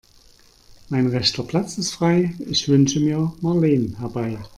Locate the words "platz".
1.43-1.77